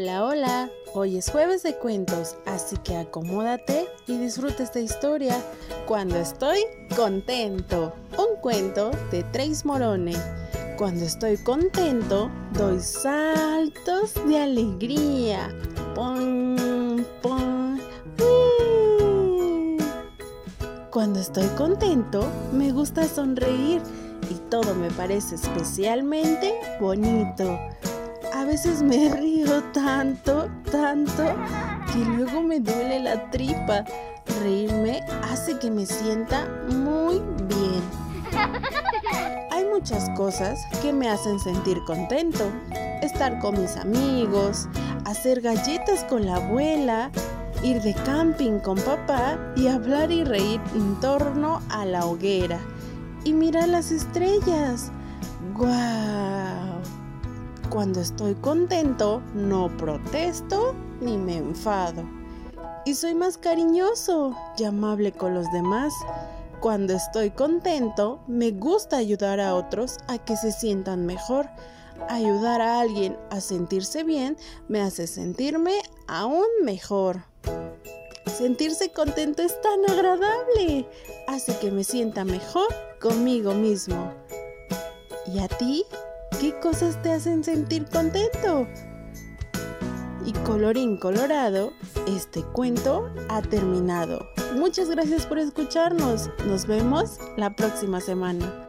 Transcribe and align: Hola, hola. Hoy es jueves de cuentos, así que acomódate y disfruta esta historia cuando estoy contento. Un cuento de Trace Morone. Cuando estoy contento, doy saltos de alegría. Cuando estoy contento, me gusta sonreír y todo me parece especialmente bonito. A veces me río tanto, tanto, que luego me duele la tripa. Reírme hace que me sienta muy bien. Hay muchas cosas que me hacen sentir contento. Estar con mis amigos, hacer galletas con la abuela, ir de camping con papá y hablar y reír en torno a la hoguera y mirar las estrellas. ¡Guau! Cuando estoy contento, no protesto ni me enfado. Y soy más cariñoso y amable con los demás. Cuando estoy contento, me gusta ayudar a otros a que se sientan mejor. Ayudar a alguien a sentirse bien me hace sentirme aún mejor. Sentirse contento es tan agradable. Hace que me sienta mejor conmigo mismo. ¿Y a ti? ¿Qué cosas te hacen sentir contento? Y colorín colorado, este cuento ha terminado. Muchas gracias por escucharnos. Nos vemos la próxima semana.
Hola, 0.00 0.24
hola. 0.24 0.70
Hoy 0.94 1.16
es 1.16 1.28
jueves 1.28 1.64
de 1.64 1.74
cuentos, 1.74 2.36
así 2.46 2.76
que 2.84 2.94
acomódate 2.94 3.88
y 4.06 4.16
disfruta 4.16 4.62
esta 4.62 4.78
historia 4.78 5.36
cuando 5.88 6.14
estoy 6.18 6.60
contento. 6.94 7.92
Un 8.16 8.40
cuento 8.40 8.92
de 9.10 9.24
Trace 9.24 9.66
Morone. 9.66 10.14
Cuando 10.76 11.04
estoy 11.04 11.36
contento, 11.38 12.30
doy 12.52 12.78
saltos 12.78 14.14
de 14.24 14.38
alegría. 14.38 15.52
Cuando 20.92 21.18
estoy 21.18 21.48
contento, 21.56 22.24
me 22.52 22.70
gusta 22.70 23.02
sonreír 23.02 23.82
y 24.30 24.34
todo 24.48 24.76
me 24.76 24.92
parece 24.92 25.34
especialmente 25.34 26.54
bonito. 26.80 27.58
A 28.34 28.44
veces 28.44 28.82
me 28.82 29.08
río 29.14 29.62
tanto, 29.72 30.48
tanto, 30.70 31.24
que 31.92 31.98
luego 31.98 32.42
me 32.42 32.60
duele 32.60 33.00
la 33.00 33.30
tripa. 33.30 33.84
Reírme 34.42 35.00
hace 35.30 35.58
que 35.58 35.70
me 35.70 35.86
sienta 35.86 36.46
muy 36.68 37.22
bien. 37.46 37.82
Hay 39.50 39.64
muchas 39.64 40.08
cosas 40.10 40.60
que 40.82 40.92
me 40.92 41.08
hacen 41.08 41.40
sentir 41.40 41.78
contento. 41.86 42.44
Estar 43.02 43.38
con 43.38 43.60
mis 43.60 43.76
amigos, 43.76 44.68
hacer 45.04 45.40
galletas 45.40 46.04
con 46.04 46.26
la 46.26 46.36
abuela, 46.36 47.10
ir 47.62 47.80
de 47.80 47.94
camping 47.94 48.58
con 48.60 48.76
papá 48.78 49.38
y 49.56 49.68
hablar 49.68 50.10
y 50.10 50.24
reír 50.24 50.60
en 50.74 51.00
torno 51.00 51.60
a 51.70 51.84
la 51.84 52.04
hoguera 52.04 52.60
y 53.24 53.32
mirar 53.32 53.68
las 53.68 53.90
estrellas. 53.90 54.90
¡Guau! 55.56 56.57
Cuando 57.78 58.00
estoy 58.00 58.34
contento, 58.34 59.22
no 59.34 59.68
protesto 59.76 60.74
ni 61.00 61.16
me 61.16 61.36
enfado. 61.36 62.02
Y 62.84 62.94
soy 62.94 63.14
más 63.14 63.38
cariñoso 63.38 64.34
y 64.58 64.64
amable 64.64 65.12
con 65.12 65.32
los 65.32 65.46
demás. 65.52 65.94
Cuando 66.58 66.94
estoy 66.94 67.30
contento, 67.30 68.18
me 68.26 68.50
gusta 68.50 68.96
ayudar 68.96 69.38
a 69.38 69.54
otros 69.54 69.98
a 70.08 70.18
que 70.18 70.36
se 70.36 70.50
sientan 70.50 71.06
mejor. 71.06 71.48
Ayudar 72.08 72.60
a 72.62 72.80
alguien 72.80 73.16
a 73.30 73.40
sentirse 73.40 74.02
bien 74.02 74.36
me 74.66 74.80
hace 74.80 75.06
sentirme 75.06 75.80
aún 76.08 76.48
mejor. 76.64 77.22
Sentirse 78.26 78.90
contento 78.90 79.42
es 79.42 79.54
tan 79.60 79.88
agradable. 79.88 80.84
Hace 81.28 81.56
que 81.60 81.70
me 81.70 81.84
sienta 81.84 82.24
mejor 82.24 82.66
conmigo 83.00 83.54
mismo. 83.54 84.12
¿Y 85.32 85.38
a 85.38 85.46
ti? 85.46 85.84
¿Qué 86.40 86.54
cosas 86.60 87.00
te 87.02 87.12
hacen 87.12 87.42
sentir 87.42 87.86
contento? 87.86 88.66
Y 90.24 90.32
colorín 90.44 90.96
colorado, 90.96 91.72
este 92.06 92.42
cuento 92.42 93.10
ha 93.28 93.42
terminado. 93.42 94.28
Muchas 94.54 94.90
gracias 94.90 95.26
por 95.26 95.38
escucharnos. 95.38 96.30
Nos 96.46 96.66
vemos 96.66 97.18
la 97.36 97.56
próxima 97.56 98.00
semana. 98.00 98.67